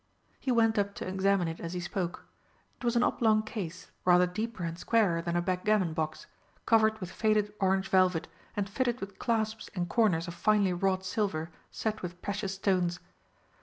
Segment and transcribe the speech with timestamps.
[0.39, 2.25] He went up to examine it as he spoke.
[2.77, 6.25] It was an oblong case, rather deeper and squarer than a backgammon box,
[6.65, 11.51] covered with faded orange velvet and fitted with clasps and corners of finely wrought silver
[11.69, 12.99] set with precious stones.